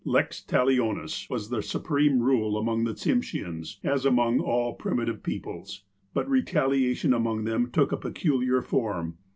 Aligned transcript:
"Lex 0.03 0.41
talionis" 0.41 1.29
was 1.29 1.51
the 1.51 1.61
supreme 1.61 2.21
rule 2.23 2.57
among 2.57 2.85
the 2.85 2.93
Tsimsheans, 2.95 3.77
as 3.83 4.03
among 4.03 4.39
all 4.39 4.73
primitive 4.73 5.21
peoples. 5.21 5.83
But 6.15 6.27
retali 6.27 6.89
ation 6.89 7.13
among 7.13 7.43
them 7.43 7.69
took 7.69 7.91
a 7.91 7.97
peculiar 7.97 8.63
form. 8.63 9.19